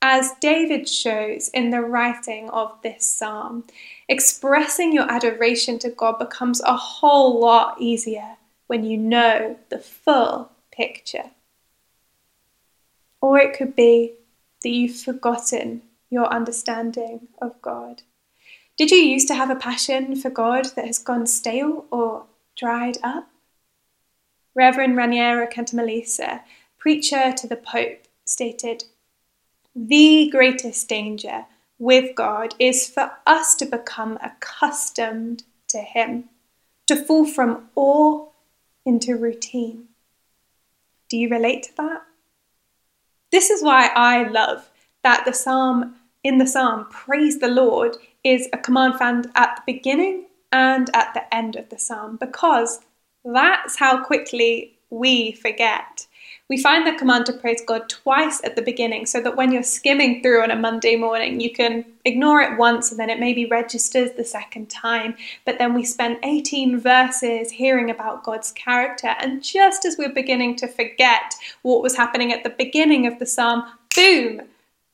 As 0.00 0.32
David 0.40 0.88
shows 0.88 1.50
in 1.50 1.68
the 1.68 1.82
writing 1.82 2.48
of 2.48 2.80
this 2.80 3.06
psalm, 3.06 3.64
expressing 4.08 4.90
your 4.90 5.12
adoration 5.12 5.78
to 5.80 5.90
God 5.90 6.18
becomes 6.18 6.62
a 6.62 6.74
whole 6.74 7.38
lot 7.38 7.78
easier 7.78 8.38
when 8.68 8.84
you 8.84 8.96
know 8.96 9.58
the 9.68 9.78
full 9.80 10.50
picture. 10.70 11.30
Or 13.20 13.38
it 13.38 13.54
could 13.54 13.76
be 13.76 14.14
that 14.62 14.70
you've 14.70 14.96
forgotten 14.96 15.82
your 16.08 16.32
understanding 16.32 17.28
of 17.42 17.60
God. 17.60 18.00
Did 18.78 18.90
you 18.90 18.98
used 18.98 19.28
to 19.28 19.34
have 19.34 19.50
a 19.50 19.56
passion 19.56 20.16
for 20.16 20.30
God 20.30 20.66
that 20.76 20.86
has 20.86 20.98
gone 20.98 21.26
stale 21.26 21.84
or 21.90 22.24
dried 22.56 22.96
up? 23.02 23.28
Reverend 24.54 24.96
Raniero 24.96 25.50
Cantalamessa, 25.50 26.40
preacher 26.78 27.32
to 27.32 27.46
the 27.46 27.56
Pope, 27.56 28.06
stated 28.24 28.84
The 29.76 30.30
greatest 30.30 30.88
danger 30.88 31.46
with 31.78 32.14
God 32.14 32.54
is 32.58 32.88
for 32.88 33.12
us 33.26 33.54
to 33.56 33.66
become 33.66 34.18
accustomed 34.22 35.42
to 35.68 35.78
Him, 35.78 36.30
to 36.86 36.96
fall 36.96 37.26
from 37.26 37.68
awe 37.74 38.26
into 38.86 39.16
routine. 39.16 39.88
Do 41.10 41.18
you 41.18 41.28
relate 41.28 41.64
to 41.64 41.76
that? 41.76 42.02
This 43.30 43.50
is 43.50 43.62
why 43.62 43.90
I 43.94 44.28
love 44.28 44.70
that 45.02 45.24
the 45.26 45.32
psalm 45.34 45.96
in 46.24 46.38
the 46.38 46.46
psalm, 46.46 46.86
praise 46.88 47.38
the 47.38 47.48
Lord, 47.48 47.96
is 48.24 48.48
a 48.52 48.58
command 48.58 48.96
found 48.96 49.30
at 49.34 49.56
the 49.56 49.72
beginning 49.72 50.26
and 50.52 50.90
at 50.94 51.14
the 51.14 51.34
end 51.34 51.56
of 51.56 51.68
the 51.70 51.78
psalm 51.78 52.16
because 52.16 52.80
that's 53.24 53.76
how 53.76 54.04
quickly 54.04 54.76
we 54.90 55.32
forget. 55.32 56.06
We 56.48 56.58
find 56.58 56.86
the 56.86 56.98
command 56.98 57.24
to 57.26 57.32
praise 57.32 57.62
God 57.66 57.88
twice 57.88 58.42
at 58.44 58.56
the 58.56 58.62
beginning 58.62 59.06
so 59.06 59.22
that 59.22 59.36
when 59.36 59.52
you're 59.52 59.62
skimming 59.62 60.22
through 60.22 60.42
on 60.42 60.50
a 60.50 60.56
Monday 60.56 60.96
morning, 60.96 61.40
you 61.40 61.50
can 61.50 61.84
ignore 62.04 62.42
it 62.42 62.58
once 62.58 62.90
and 62.90 63.00
then 63.00 63.08
it 63.08 63.18
maybe 63.18 63.46
registers 63.46 64.12
the 64.12 64.24
second 64.24 64.68
time. 64.68 65.16
But 65.46 65.58
then 65.58 65.72
we 65.72 65.82
spend 65.84 66.18
18 66.22 66.78
verses 66.78 67.50
hearing 67.50 67.90
about 67.90 68.22
God's 68.22 68.52
character, 68.52 69.14
and 69.18 69.42
just 69.42 69.86
as 69.86 69.96
we're 69.96 70.12
beginning 70.12 70.56
to 70.56 70.68
forget 70.68 71.34
what 71.62 71.82
was 71.82 71.96
happening 71.96 72.32
at 72.32 72.44
the 72.44 72.50
beginning 72.50 73.06
of 73.06 73.18
the 73.18 73.26
psalm, 73.26 73.64
boom, 73.94 74.42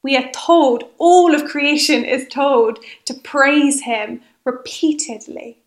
we 0.03 0.17
are 0.17 0.31
told, 0.33 0.85
all 0.99 1.35
of 1.35 1.49
creation 1.49 2.05
is 2.05 2.27
told 2.29 2.79
to 3.05 3.15
praise 3.15 3.83
him 3.83 4.23
repeatedly. 4.45 5.59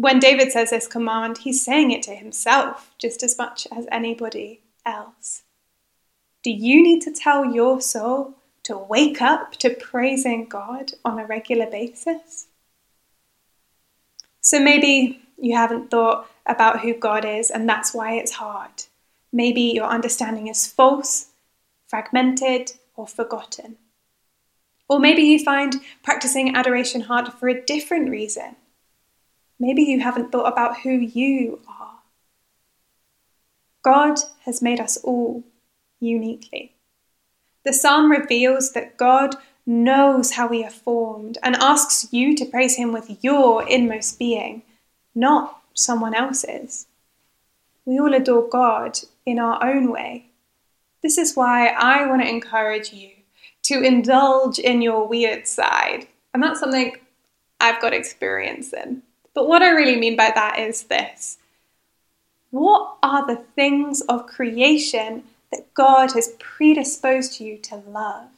when 0.00 0.18
David 0.18 0.50
says 0.50 0.70
this 0.70 0.86
command, 0.86 1.36
he's 1.38 1.62
saying 1.62 1.90
it 1.90 2.02
to 2.04 2.14
himself 2.14 2.94
just 2.96 3.22
as 3.22 3.36
much 3.36 3.66
as 3.70 3.86
anybody 3.92 4.60
else. 4.86 5.42
Do 6.42 6.50
you 6.50 6.82
need 6.82 7.02
to 7.02 7.12
tell 7.12 7.44
your 7.44 7.82
soul 7.82 8.34
to 8.62 8.78
wake 8.78 9.20
up 9.20 9.52
to 9.56 9.68
praising 9.68 10.46
God 10.46 10.92
on 11.04 11.18
a 11.18 11.26
regular 11.26 11.66
basis? 11.66 12.46
So 14.40 14.58
maybe 14.58 15.20
you 15.36 15.54
haven't 15.54 15.90
thought 15.90 16.30
about 16.46 16.80
who 16.80 16.94
God 16.94 17.26
is, 17.26 17.50
and 17.50 17.68
that's 17.68 17.92
why 17.92 18.14
it's 18.14 18.32
hard. 18.32 18.70
Maybe 19.34 19.60
your 19.60 19.84
understanding 19.84 20.48
is 20.48 20.66
false, 20.66 21.26
fragmented, 21.90 22.72
or 22.96 23.06
forgotten. 23.06 23.76
Or 24.88 24.98
maybe 24.98 25.22
you 25.22 25.42
find 25.42 25.74
practicing 26.02 26.54
adoration 26.56 27.02
hard 27.02 27.32
for 27.32 27.48
a 27.48 27.64
different 27.64 28.10
reason. 28.10 28.56
Maybe 29.58 29.82
you 29.82 30.00
haven't 30.00 30.32
thought 30.32 30.50
about 30.50 30.80
who 30.80 30.92
you 30.92 31.60
are. 31.68 31.98
God 33.82 34.18
has 34.44 34.62
made 34.62 34.80
us 34.80 34.96
all 34.98 35.44
uniquely. 36.00 36.74
The 37.64 37.72
psalm 37.72 38.10
reveals 38.10 38.72
that 38.72 38.96
God 38.96 39.36
knows 39.66 40.32
how 40.32 40.48
we 40.48 40.64
are 40.64 40.70
formed 40.70 41.38
and 41.42 41.56
asks 41.56 42.08
you 42.10 42.34
to 42.36 42.44
praise 42.44 42.76
Him 42.76 42.92
with 42.92 43.22
your 43.22 43.68
inmost 43.68 44.18
being, 44.18 44.62
not 45.14 45.62
someone 45.74 46.14
else's. 46.14 46.86
We 47.84 47.98
all 47.98 48.14
adore 48.14 48.48
God 48.48 48.98
in 49.26 49.38
our 49.38 49.62
own 49.62 49.90
way. 49.90 50.29
This 51.02 51.18
is 51.18 51.36
why 51.36 51.68
I 51.68 52.06
want 52.06 52.22
to 52.22 52.28
encourage 52.28 52.92
you 52.92 53.10
to 53.64 53.82
indulge 53.82 54.58
in 54.58 54.82
your 54.82 55.06
weird 55.06 55.46
side. 55.46 56.06
And 56.34 56.42
that's 56.42 56.60
something 56.60 56.96
I've 57.60 57.80
got 57.80 57.92
experience 57.92 58.72
in. 58.72 59.02
But 59.34 59.48
what 59.48 59.62
I 59.62 59.70
really 59.70 59.96
mean 59.96 60.16
by 60.16 60.32
that 60.34 60.58
is 60.58 60.84
this 60.84 61.38
What 62.50 62.96
are 63.02 63.26
the 63.26 63.42
things 63.54 64.00
of 64.02 64.26
creation 64.26 65.24
that 65.50 65.72
God 65.74 66.12
has 66.12 66.34
predisposed 66.38 67.40
you 67.40 67.58
to 67.58 67.76
love? 67.76 68.28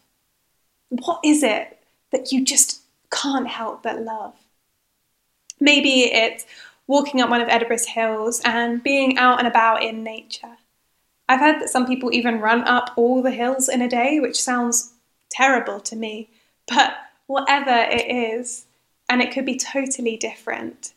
What 0.89 1.21
is 1.25 1.43
it 1.43 1.79
that 2.11 2.33
you 2.33 2.45
just 2.45 2.83
can't 3.11 3.49
help 3.49 3.83
but 3.83 4.01
love? 4.01 4.35
Maybe 5.61 6.05
it's 6.13 6.47
walking 6.87 7.21
up 7.21 7.31
one 7.31 7.41
of 7.41 7.49
Edinburgh's 7.49 7.87
hills 7.87 8.43
and 8.45 8.83
being 8.83 9.17
out 9.17 9.39
and 9.39 9.49
about 9.49 9.83
in 9.83 10.03
nature. 10.03 10.57
I've 11.29 11.41
heard 11.41 11.61
that 11.61 11.71
some 11.71 11.87
people 11.87 12.13
even 12.13 12.41
run 12.41 12.63
up 12.65 12.91
all 12.97 13.23
the 13.23 13.31
hills 13.31 13.69
in 13.69 13.81
a 13.81 13.89
day, 13.89 14.21
which 14.21 14.41
sounds 14.41 14.93
terrible 15.31 15.81
to 15.81 15.97
me. 15.97 16.31
But 16.69 16.95
whatever 17.27 17.87
it 17.91 18.11
is, 18.11 18.67
and 19.09 19.23
it 19.23 19.33
could 19.33 19.47
be 19.47 19.57
totally 19.57 20.17
different, 20.17 20.93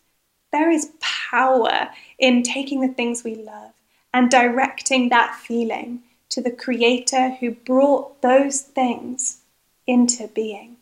there 0.52 0.70
is 0.70 0.92
power 1.00 1.90
in 2.18 2.44
taking 2.44 2.82
the 2.82 2.94
things 2.94 3.24
we 3.24 3.36
love 3.36 3.72
and 4.14 4.32
directing 4.32 5.10
that 5.10 5.36
feeling 5.36 6.02
to 6.30 6.42
the 6.42 6.52
Creator 6.52 7.32
who 7.40 7.52
brought 7.52 8.22
those 8.22 8.62
things 8.62 9.42
into 9.86 10.28
being. 10.28 10.78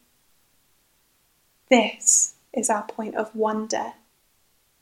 This 1.70 2.36
is 2.54 2.70
our 2.70 2.84
point 2.84 3.16
of 3.16 3.36
wonder, 3.36 3.94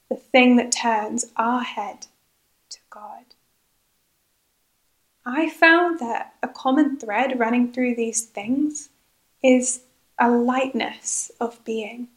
the 0.10 0.18
thing 0.18 0.58
that 0.58 0.72
turns 0.72 1.26
our 1.38 1.62
head 1.62 2.08
to 2.70 2.80
God. 2.90 3.31
I 5.26 5.50
found 5.50 6.00
that 6.00 6.34
a 6.42 6.48
common 6.48 6.98
thread 6.98 7.38
running 7.40 7.72
through 7.72 7.96
these 7.96 8.24
things 8.24 8.90
is 9.44 9.82
a 10.18 10.30
lightness 10.30 11.32
of 11.40 11.64
being. 11.64 12.08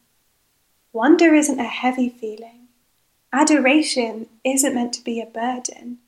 Wonder 0.93 1.35
isn't 1.35 1.59
a 1.59 1.65
heavy 1.65 2.09
feeling. 2.09 2.69
Adoration 3.33 4.29
isn't 4.45 4.75
meant 4.75 4.95
to 4.95 5.05
be 5.05 5.21
a 5.21 5.27
burden. 5.27 5.99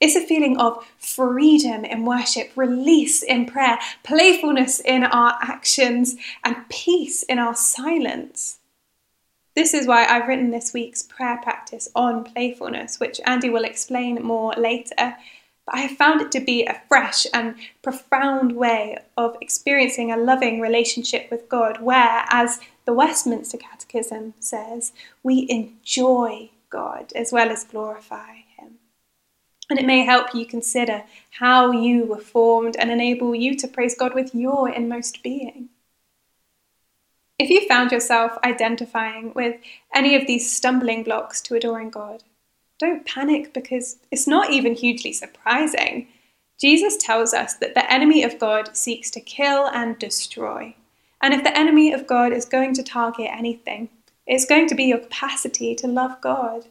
It's 0.00 0.16
a 0.16 0.26
feeling 0.26 0.58
of 0.58 0.84
freedom 0.98 1.84
in 1.84 2.04
worship, 2.04 2.50
release 2.56 3.22
in 3.22 3.46
prayer, 3.46 3.78
playfulness 4.02 4.80
in 4.80 5.04
our 5.04 5.38
actions, 5.40 6.16
and 6.42 6.68
peace 6.68 7.22
in 7.22 7.38
our 7.38 7.54
silence. 7.54 8.58
This 9.54 9.72
is 9.72 9.86
why 9.86 10.04
I've 10.04 10.26
written 10.26 10.50
this 10.50 10.74
week's 10.74 11.02
prayer 11.02 11.38
practice 11.42 11.88
on 11.94 12.24
playfulness, 12.24 12.98
which 12.98 13.20
Andy 13.24 13.48
will 13.48 13.64
explain 13.64 14.22
more 14.22 14.52
later. 14.58 15.16
But 15.66 15.76
I 15.76 15.80
have 15.80 15.96
found 15.96 16.20
it 16.20 16.30
to 16.32 16.40
be 16.40 16.64
a 16.64 16.82
fresh 16.88 17.26
and 17.32 17.54
profound 17.82 18.52
way 18.52 18.98
of 19.16 19.36
experiencing 19.40 20.12
a 20.12 20.16
loving 20.16 20.60
relationship 20.60 21.30
with 21.30 21.48
God, 21.48 21.80
where, 21.80 22.24
as 22.28 22.60
the 22.84 22.92
Westminster 22.92 23.56
Catechism 23.56 24.34
says, 24.40 24.92
we 25.22 25.46
enjoy 25.48 26.50
God 26.68 27.12
as 27.14 27.32
well 27.32 27.50
as 27.50 27.64
glorify 27.64 28.34
Him. 28.58 28.78
And 29.70 29.78
it 29.78 29.86
may 29.86 30.04
help 30.04 30.34
you 30.34 30.44
consider 30.44 31.04
how 31.30 31.70
you 31.70 32.04
were 32.04 32.18
formed 32.18 32.76
and 32.76 32.90
enable 32.90 33.34
you 33.34 33.56
to 33.56 33.68
praise 33.68 33.94
God 33.94 34.14
with 34.14 34.34
your 34.34 34.68
inmost 34.68 35.22
being. 35.22 35.70
If 37.38 37.48
you 37.48 37.66
found 37.66 37.90
yourself 37.90 38.36
identifying 38.44 39.32
with 39.34 39.56
any 39.94 40.14
of 40.14 40.26
these 40.26 40.52
stumbling 40.52 41.02
blocks 41.02 41.40
to 41.42 41.54
adoring 41.54 41.90
God, 41.90 42.22
don't 42.78 43.06
panic 43.06 43.52
because 43.52 43.96
it's 44.10 44.26
not 44.26 44.50
even 44.50 44.74
hugely 44.74 45.12
surprising. 45.12 46.08
Jesus 46.60 46.96
tells 46.96 47.34
us 47.34 47.54
that 47.54 47.74
the 47.74 47.90
enemy 47.92 48.22
of 48.22 48.38
God 48.38 48.76
seeks 48.76 49.10
to 49.10 49.20
kill 49.20 49.68
and 49.68 49.98
destroy. 49.98 50.74
And 51.22 51.34
if 51.34 51.42
the 51.42 51.56
enemy 51.56 51.92
of 51.92 52.06
God 52.06 52.32
is 52.32 52.44
going 52.44 52.74
to 52.74 52.82
target 52.82 53.28
anything, 53.30 53.88
it's 54.26 54.44
going 54.44 54.68
to 54.68 54.74
be 54.74 54.84
your 54.84 54.98
capacity 54.98 55.74
to 55.76 55.86
love 55.86 56.20
God. 56.20 56.66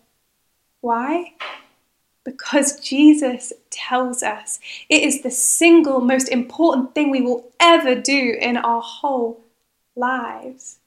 Why? 0.82 1.34
Because 2.24 2.80
Jesus 2.80 3.54
tells 3.70 4.24
us 4.24 4.60
it 4.89 5.04
is 5.04 5.22
the 5.22 5.32
single 5.32 6.00
most 6.00 6.30
important 6.30 6.96
thing 6.96 7.10
we 7.10 7.22
will 7.22 7.52
ever 7.60 7.96
do 7.96 8.38
in 8.39 8.58
our 8.58 8.82
whole 8.82 9.42
lives. 9.96 10.80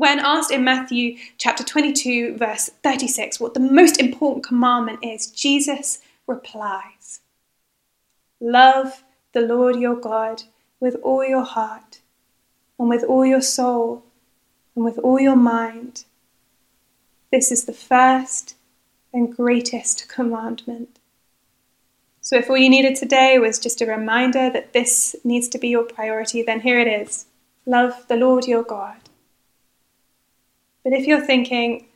When 0.00 0.18
asked 0.18 0.50
in 0.50 0.64
Matthew 0.64 1.18
chapter 1.36 1.62
22, 1.62 2.38
verse 2.38 2.70
36, 2.82 3.38
what 3.38 3.52
the 3.52 3.60
most 3.60 4.00
important 4.00 4.42
commandment 4.42 5.00
is, 5.02 5.26
Jesus 5.26 5.98
replies 6.26 7.20
Love 8.40 9.04
the 9.34 9.42
Lord 9.42 9.76
your 9.76 9.96
God 9.96 10.44
with 10.80 10.96
all 11.02 11.22
your 11.22 11.44
heart, 11.44 12.00
and 12.78 12.88
with 12.88 13.04
all 13.04 13.26
your 13.26 13.42
soul, 13.42 14.02
and 14.74 14.86
with 14.86 14.96
all 15.00 15.20
your 15.20 15.36
mind. 15.36 16.06
This 17.30 17.52
is 17.52 17.66
the 17.66 17.74
first 17.74 18.56
and 19.12 19.36
greatest 19.36 20.08
commandment. 20.08 20.98
So, 22.22 22.36
if 22.36 22.48
all 22.48 22.56
you 22.56 22.70
needed 22.70 22.96
today 22.96 23.38
was 23.38 23.58
just 23.58 23.82
a 23.82 23.86
reminder 23.86 24.48
that 24.48 24.72
this 24.72 25.14
needs 25.24 25.46
to 25.48 25.58
be 25.58 25.68
your 25.68 25.84
priority, 25.84 26.40
then 26.40 26.60
here 26.60 26.80
it 26.80 26.88
is 26.88 27.26
love 27.66 28.08
the 28.08 28.16
Lord 28.16 28.46
your 28.46 28.62
God 28.62 28.99
but 30.84 30.92
if 30.92 31.06
you're 31.06 31.20
thinking, 31.20 31.86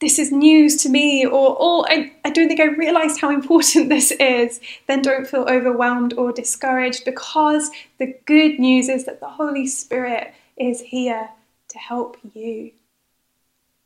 this 0.00 0.18
is 0.18 0.32
news 0.32 0.76
to 0.82 0.88
me, 0.88 1.24
or, 1.24 1.56
oh, 1.58 1.86
I, 1.88 2.12
I 2.24 2.30
don't 2.30 2.48
think 2.48 2.60
I 2.60 2.64
realized 2.64 3.20
how 3.20 3.30
important 3.30 3.88
this 3.88 4.10
is, 4.10 4.60
then 4.88 5.00
don't 5.00 5.26
feel 5.26 5.46
overwhelmed 5.48 6.12
or 6.14 6.32
discouraged 6.32 7.04
because 7.04 7.70
the 7.98 8.14
good 8.26 8.58
news 8.58 8.88
is 8.88 9.04
that 9.04 9.20
the 9.20 9.28
Holy 9.28 9.66
Spirit 9.66 10.34
is 10.56 10.80
here 10.80 11.30
to 11.68 11.78
help 11.78 12.16
you. 12.34 12.72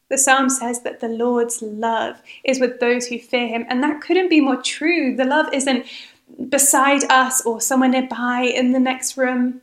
The 0.08 0.18
psalm 0.18 0.48
says 0.48 0.82
that 0.82 1.00
the 1.00 1.08
Lord's 1.08 1.60
love 1.62 2.22
is 2.44 2.60
with 2.60 2.80
those 2.80 3.08
who 3.08 3.18
fear 3.18 3.48
him, 3.48 3.66
and 3.68 3.82
that 3.82 4.00
couldn't 4.00 4.30
be 4.30 4.40
more 4.40 4.62
true. 4.62 5.16
The 5.16 5.24
love 5.24 5.52
isn't 5.52 5.84
beside 6.48 7.04
us 7.10 7.44
or 7.44 7.60
somewhere 7.60 7.88
nearby 7.88 8.40
in 8.42 8.72
the 8.72 8.80
next 8.80 9.16
room, 9.16 9.60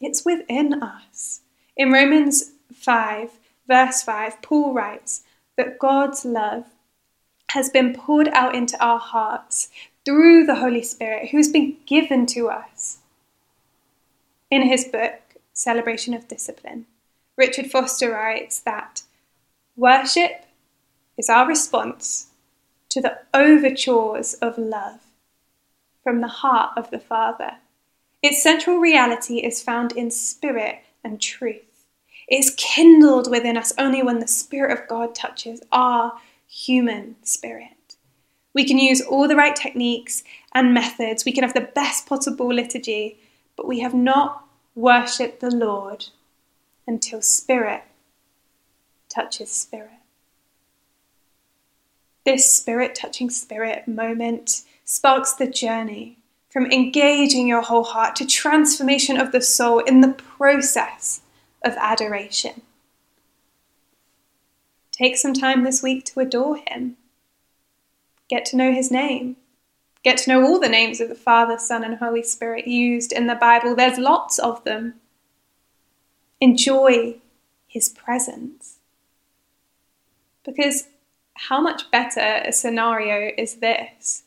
it's 0.00 0.24
within 0.24 0.82
us. 0.82 1.40
In 1.76 1.90
Romans 1.90 2.52
5, 2.74 3.30
verse 3.66 4.02
5, 4.02 4.42
Paul 4.42 4.72
writes 4.72 5.22
that 5.56 5.78
God's 5.78 6.24
love 6.24 6.64
has 7.50 7.70
been 7.70 7.94
poured 7.94 8.28
out 8.28 8.54
into 8.54 8.82
our 8.84 8.98
hearts 8.98 9.68
through 10.04 10.44
the 10.44 10.56
Holy 10.56 10.82
Spirit 10.82 11.30
who's 11.30 11.50
been 11.50 11.76
given 11.86 12.26
to 12.26 12.48
us. 12.48 12.98
In 14.50 14.62
his 14.62 14.84
book, 14.84 15.20
Celebration 15.52 16.14
of 16.14 16.28
Discipline, 16.28 16.86
Richard 17.36 17.70
Foster 17.70 18.10
writes 18.10 18.60
that 18.60 19.02
worship 19.76 20.46
is 21.16 21.28
our 21.28 21.46
response 21.46 22.28
to 22.88 23.00
the 23.00 23.18
overtures 23.32 24.34
of 24.34 24.58
love 24.58 25.00
from 26.02 26.20
the 26.20 26.28
heart 26.28 26.76
of 26.76 26.90
the 26.90 26.98
Father. 26.98 27.56
Its 28.22 28.42
central 28.42 28.78
reality 28.78 29.38
is 29.38 29.62
found 29.62 29.92
in 29.92 30.10
spirit 30.10 30.80
and 31.02 31.20
truth 31.20 31.73
is 32.30 32.54
kindled 32.56 33.30
within 33.30 33.56
us 33.56 33.72
only 33.78 34.02
when 34.02 34.18
the 34.18 34.28
Spirit 34.28 34.76
of 34.76 34.88
God 34.88 35.14
touches 35.14 35.62
our 35.72 36.12
human 36.46 37.16
spirit. 37.22 37.96
We 38.54 38.64
can 38.64 38.78
use 38.78 39.00
all 39.00 39.26
the 39.26 39.36
right 39.36 39.56
techniques 39.56 40.22
and 40.54 40.72
methods, 40.72 41.24
we 41.24 41.32
can 41.32 41.44
have 41.44 41.54
the 41.54 41.60
best 41.74 42.06
possible 42.06 42.52
liturgy, 42.52 43.18
but 43.56 43.66
we 43.66 43.80
have 43.80 43.94
not 43.94 44.46
worshipped 44.74 45.40
the 45.40 45.50
Lord 45.50 46.06
until 46.86 47.20
Spirit 47.20 47.82
touches 49.08 49.50
spirit. 49.50 49.90
This 52.24 52.50
spirit 52.50 52.94
touching 52.94 53.30
spirit 53.30 53.86
moment 53.86 54.62
sparks 54.84 55.34
the 55.34 55.46
journey 55.46 56.18
from 56.48 56.70
engaging 56.70 57.46
your 57.48 57.62
whole 57.62 57.84
heart 57.84 58.16
to 58.16 58.26
transformation 58.26 59.18
of 59.18 59.32
the 59.32 59.42
soul 59.42 59.80
in 59.80 60.00
the 60.00 60.12
process 60.12 61.20
of 61.64 61.74
adoration. 61.78 62.62
Take 64.92 65.16
some 65.16 65.34
time 65.34 65.64
this 65.64 65.82
week 65.82 66.04
to 66.06 66.20
adore 66.20 66.56
Him. 66.56 66.96
Get 68.28 68.44
to 68.46 68.56
know 68.56 68.72
His 68.72 68.90
name. 68.90 69.36
Get 70.04 70.18
to 70.18 70.30
know 70.30 70.44
all 70.44 70.60
the 70.60 70.68
names 70.68 71.00
of 71.00 71.08
the 71.08 71.14
Father, 71.14 71.58
Son, 71.58 71.82
and 71.82 71.96
Holy 71.96 72.22
Spirit 72.22 72.66
used 72.68 73.10
in 73.10 73.26
the 73.26 73.34
Bible. 73.34 73.74
There's 73.74 73.98
lots 73.98 74.38
of 74.38 74.62
them. 74.64 74.94
Enjoy 76.40 77.16
His 77.66 77.88
presence. 77.88 78.76
Because 80.44 80.88
how 81.34 81.60
much 81.60 81.90
better 81.90 82.42
a 82.44 82.52
scenario 82.52 83.32
is 83.36 83.56
this? 83.56 84.24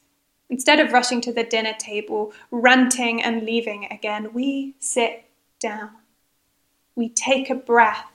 Instead 0.50 0.80
of 0.80 0.94
rushing 0.94 1.22
to 1.22 1.32
the 1.32 1.44
dinner 1.44 1.74
table, 1.78 2.34
ranting 2.52 3.22
and 3.22 3.44
leaving 3.44 3.86
again, 3.92 4.34
we 4.34 4.76
sit 4.80 5.26
down. 5.60 5.92
We 6.98 7.10
take 7.10 7.52
a 7.52 7.56
breath. 7.56 8.08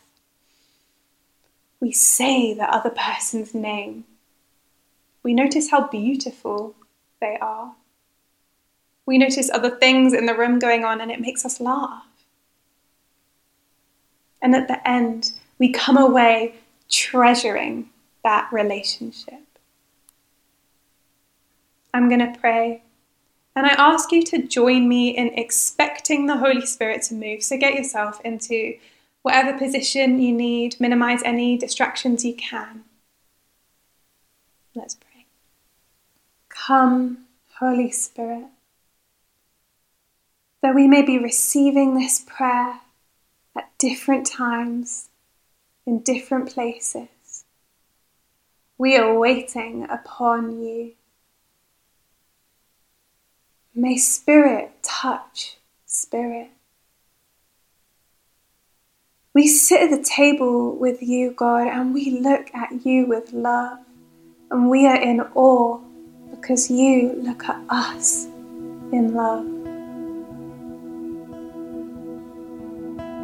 We 1.79 1.93
say 1.93 2.53
the 2.53 2.65
other 2.65 2.91
person's 2.91 3.55
name. 3.55 4.05
We 5.23 5.35
notice 5.35 5.71
how 5.71 5.87
beautiful 5.87 6.75
they 7.21 7.39
are. 7.41 7.77
We 9.07 9.19
notice 9.19 9.49
other 9.51 9.71
things 9.71 10.13
in 10.13 10.27
the 10.27 10.37
room 10.37 10.59
going 10.59 10.85
on 10.85 11.01
and 11.01 11.13
it 11.13 11.21
makes 11.21 11.45
us 11.45 11.61
laugh. 11.61 12.05
And 14.43 14.57
at 14.57 14.67
the 14.67 14.87
end, 14.87 15.31
we 15.61 15.71
come 15.71 15.97
away 15.97 16.57
treasuring 16.91 17.89
that 18.25 18.49
relationship. 18.53 19.47
I'm 21.95 22.09
going 22.09 22.33
to 22.33 22.37
pray. 22.41 22.83
And 23.55 23.67
I 23.67 23.75
ask 23.77 24.13
you 24.13 24.23
to 24.25 24.47
join 24.47 24.89
me 24.89 25.11
in 25.11 25.29
expecting 25.35 26.27
the 26.27 26.39
Holy 26.39 26.65
Spirit 26.65 27.03
to 27.05 27.15
move. 27.15 27.43
So 27.43 27.59
get 27.59 27.75
yourself 27.75 28.21
into 28.25 28.79
whatever 29.23 29.57
position 29.57 30.21
you 30.21 30.33
need, 30.33 30.81
minimize 30.81 31.23
any 31.23 31.57
distractions 31.57 32.25
you 32.25 32.35
can. 32.35 32.85
Let's 34.75 34.95
pray. 34.95 35.27
Come, 36.49 37.27
Holy 37.59 37.91
Spirit, 37.91 38.47
that 40.63 40.75
we 40.75 40.89
may 40.89 41.03
be 41.03 41.19
receiving 41.19 41.95
this 41.95 42.25
prayer 42.27 42.81
at 43.55 43.71
different 43.79 44.27
times, 44.27 45.11
in 45.87 46.01
different 46.01 46.49
places. 46.49 47.45
We 48.79 48.97
are 48.97 49.17
waiting 49.17 49.87
upon 49.91 50.63
you. 50.63 50.93
May 53.75 53.97
Spirit 53.97 54.71
touch 54.83 55.57
Spirit. 55.87 56.51
We 59.35 59.49
sit 59.49 59.91
at 59.91 59.97
the 59.97 60.05
table 60.05 60.77
with 60.77 61.01
you, 61.03 61.31
God, 61.31 61.69
and 61.69 61.95
we 61.95 62.21
look 62.21 62.55
at 62.55 62.85
you 62.85 63.07
with 63.07 63.33
love, 63.33 63.79
and 64.51 64.69
we 64.69 64.87
are 64.87 65.01
in 65.01 65.23
awe 65.35 65.81
because 66.31 66.71
you 66.71 67.15
look 67.15 67.45
at 67.45 67.63
us 67.71 68.27
in 68.93 69.15
love. 69.15 69.47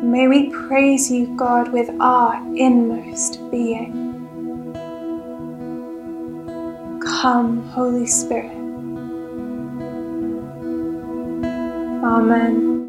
May 0.02 0.28
we 0.28 0.48
praise 0.48 1.12
you, 1.12 1.26
God, 1.36 1.74
with 1.74 1.90
our 2.00 2.36
inmost 2.56 3.50
being. 3.50 3.92
Come, 7.04 7.68
Holy 7.68 8.06
Spirit. 8.06 8.57
Amen. 12.04 12.87